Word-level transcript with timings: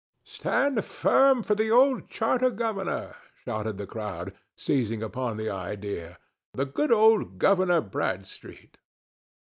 "Stand 0.25 0.83
firm 0.83 1.43
for 1.43 1.53
the 1.53 1.69
old 1.69 2.09
charter 2.09 2.49
governor!" 2.49 3.15
shouted 3.45 3.77
the 3.77 3.85
crowd, 3.85 4.33
seizing 4.57 5.03
upon 5.03 5.37
the 5.37 5.51
idea—"the 5.51 6.65
good 6.65 6.91
old 6.91 7.37
Governor 7.37 7.81
Bradstreet!" 7.81 8.79